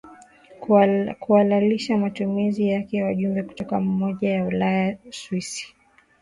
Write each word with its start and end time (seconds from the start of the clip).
kuhalalisha 1.19 1.93
matumizi 1.97 2.67
yakeWajumbe 2.67 3.43
kutoka 3.43 3.77
Umoja 3.77 4.29
wa 4.41 4.47
Ulaya 4.47 4.97
Uswisi 5.09 5.75